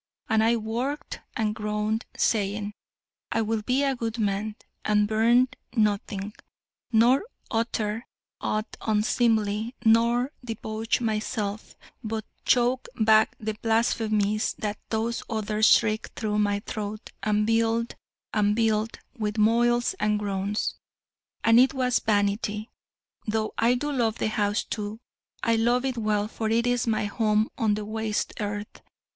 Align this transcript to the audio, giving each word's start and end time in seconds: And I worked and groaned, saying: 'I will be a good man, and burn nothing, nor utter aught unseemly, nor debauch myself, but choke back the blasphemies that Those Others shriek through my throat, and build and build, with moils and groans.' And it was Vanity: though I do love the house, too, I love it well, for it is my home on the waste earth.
And 0.27 0.43
I 0.43 0.55
worked 0.55 1.19
and 1.37 1.53
groaned, 1.53 2.07
saying: 2.17 2.73
'I 3.33 3.43
will 3.43 3.61
be 3.61 3.83
a 3.83 3.95
good 3.95 4.17
man, 4.17 4.55
and 4.83 5.07
burn 5.07 5.49
nothing, 5.75 6.33
nor 6.91 7.23
utter 7.51 8.07
aught 8.41 8.77
unseemly, 8.81 9.75
nor 9.85 10.31
debauch 10.43 11.01
myself, 11.01 11.75
but 12.03 12.25
choke 12.45 12.87
back 12.99 13.35
the 13.39 13.53
blasphemies 13.61 14.55
that 14.57 14.79
Those 14.89 15.21
Others 15.29 15.67
shriek 15.67 16.07
through 16.15 16.39
my 16.39 16.61
throat, 16.61 17.11
and 17.21 17.45
build 17.45 17.93
and 18.33 18.55
build, 18.55 18.97
with 19.19 19.37
moils 19.37 19.93
and 19.99 20.17
groans.' 20.17 20.79
And 21.43 21.59
it 21.59 21.75
was 21.75 21.99
Vanity: 21.99 22.71
though 23.27 23.53
I 23.55 23.75
do 23.75 23.91
love 23.91 24.17
the 24.17 24.29
house, 24.29 24.63
too, 24.63 24.99
I 25.43 25.57
love 25.57 25.85
it 25.85 25.95
well, 25.99 26.27
for 26.27 26.49
it 26.49 26.65
is 26.65 26.87
my 26.87 27.05
home 27.05 27.49
on 27.55 27.75
the 27.75 27.85
waste 27.85 28.33
earth. 28.39 28.81